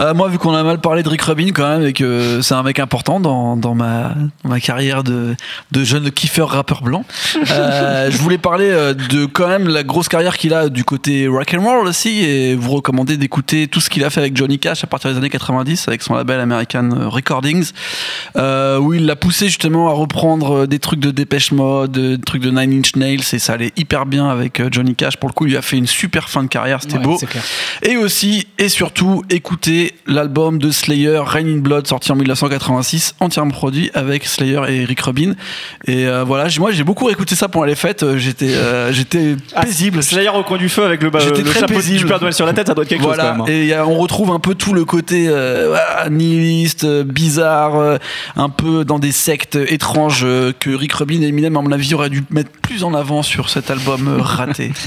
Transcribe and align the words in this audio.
Euh, 0.00 0.12
moi, 0.12 0.26
vu 0.28 0.38
qu'on 0.38 0.52
a 0.54 0.64
mal 0.64 0.80
parlé 0.80 1.04
de 1.04 1.08
Rick 1.08 1.22
Rubin 1.22 1.52
quand 1.54 1.68
même, 1.68 1.86
et 1.86 1.92
que 1.92 2.40
c'est 2.42 2.54
un 2.54 2.64
mec 2.64 2.80
important 2.80 3.20
dans, 3.20 3.56
dans 3.56 3.76
ma, 3.76 4.12
ma 4.42 4.58
carrière 4.58 5.04
de, 5.04 5.36
de 5.70 5.84
jeune 5.84 6.10
kiffer 6.10 6.42
rappeur 6.42 6.82
blanc, 6.82 7.04
euh, 7.52 8.10
je 8.10 8.16
voulais 8.18 8.38
parler 8.38 8.70
euh, 8.70 8.92
de 8.92 9.24
quand 9.26 9.46
même 9.46 9.68
la 9.68 9.84
grosse 9.84 10.08
carrière 10.08 10.36
qu'il 10.36 10.52
a 10.52 10.68
du 10.68 10.82
côté 10.82 11.28
rock 11.28 11.54
and 11.56 11.62
roll 11.62 11.86
aussi, 11.86 12.24
et 12.24 12.56
vous 12.56 12.72
recommander 12.72 13.16
d'écouter 13.16 13.68
tout 13.68 13.78
ce 13.78 13.88
qu'il 13.88 14.02
a 14.02 14.10
fait 14.10 14.18
avec 14.18 14.36
Johnny 14.36 14.58
Cash 14.58 14.82
à 14.82 14.88
partir 14.88 15.12
des 15.12 15.16
années 15.16 15.30
90 15.30 15.86
avec 15.86 16.02
son 16.02 16.14
label 16.14 16.40
American 16.40 17.08
Recordings, 17.08 17.70
euh, 18.34 18.78
où 18.78 18.94
il 18.94 19.06
l'a 19.06 19.14
poussé 19.14 19.46
justement 19.46 19.90
à 19.90 19.92
reprendre 19.92 20.66
des 20.66 20.80
trucs 20.80 20.98
de 20.98 21.12
Dépêche 21.12 21.52
Mode, 21.52 21.92
des 21.92 22.20
trucs 22.20 22.42
de 22.42 22.50
Nine 22.50 22.80
Inch 22.80 22.96
Nails, 22.96 23.22
et 23.32 23.38
ça 23.38 23.52
allait 23.52 23.70
hyper 23.76 24.06
bien 24.06 24.28
avec 24.28 24.60
Johnny 24.72 24.96
Cash. 24.96 25.18
Pour 25.18 25.28
le 25.28 25.34
coup, 25.34 25.46
il 25.46 25.56
a 25.56 25.62
fait 25.62 25.76
une 25.76 25.86
super 25.86 26.28
fin 26.28 26.42
de 26.42 26.48
carrière, 26.48 26.82
c'était 26.82 26.96
Ouais, 26.96 27.04
beau. 27.04 27.20
Et 27.82 27.96
aussi, 27.96 28.48
et 28.58 28.68
surtout, 28.68 29.22
l'album 30.06 30.58
de 30.58 30.70
Slayer, 30.70 31.18
Rain 31.24 31.46
in 31.46 31.58
Blood, 31.58 31.86
sorti 31.86 32.10
en 32.12 32.16
1986, 32.16 33.14
entièrement 33.20 33.50
produit 33.50 33.90
avec 33.94 34.24
Slayer 34.24 34.60
et 34.68 34.84
Rick 34.84 35.00
Rubin. 35.00 35.32
Et 35.86 36.06
euh, 36.06 36.24
voilà, 36.24 36.48
j'ai- 36.48 36.60
moi 36.60 36.70
j'ai 36.72 36.84
beaucoup 36.84 37.10
écouté 37.10 37.34
ça 37.34 37.48
pendant 37.48 37.64
les 37.66 37.74
fêtes, 37.74 38.02
euh, 38.02 38.16
j'étais 38.18 38.54
euh, 38.54 38.92
j'étais 38.92 39.36
paisible. 39.60 40.02
Slayer 40.02 40.28
au 40.30 40.42
coin 40.42 40.58
du 40.58 40.68
feu 40.68 40.84
avec 40.84 41.02
le, 41.02 41.10
ba- 41.10 41.18
J'étais 41.20 41.42
le 41.42 41.50
très 41.50 41.60
chapeau 41.60 41.74
paisible. 41.74 41.98
du 41.98 42.04
Père 42.06 42.20
Noël 42.20 42.32
sur 42.34 42.46
la 42.46 42.52
tête, 42.52 42.66
ça 42.68 42.74
doit 42.74 42.84
être 42.84 42.88
quelque 42.90 43.02
chose 43.04 43.14
voilà, 43.14 43.30
quand 43.38 43.46
même. 43.46 43.54
hein. 43.62 43.66
et 43.66 43.74
a- 43.74 43.86
on 43.86 43.94
retrouve 43.98 44.30
un 44.30 44.38
peu 44.40 44.54
tout 44.54 44.74
le 44.74 44.84
côté 44.84 45.26
euh, 45.28 45.66
voilà, 45.68 46.08
nihiliste, 46.10 46.84
euh, 46.84 47.04
bizarre, 47.04 47.76
euh, 47.76 47.96
un 48.36 48.48
peu 48.48 48.84
dans 48.84 48.98
des 48.98 49.12
sectes 49.12 49.56
étranges 49.56 50.22
euh, 50.24 50.52
que 50.58 50.70
Rick 50.70 50.92
Rubin 50.94 51.20
et 51.22 51.26
Eminem, 51.28 51.56
à 51.56 51.60
mon 51.62 51.72
avis, 51.72 51.94
auraient 51.94 52.10
dû 52.10 52.24
mettre 52.30 52.50
plus 52.62 52.84
en 52.84 52.94
avant 52.94 53.22
sur 53.22 53.48
cet 53.50 53.70
album 53.70 54.20
raté. 54.20 54.72